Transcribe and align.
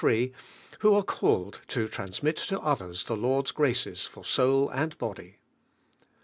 who 0.79 0.95
are 0.95 1.03
called 1.03 1.61
to 1.67 1.87
transmit 1.87 2.35
to 2.35 2.59
others 2.61 3.03
the 3.03 3.15
Lord's 3.15 3.51
graces 3.51 4.07
fur 4.07 4.23
soul 4.23 4.67
Bad 4.69 4.97
body. 4.97 5.37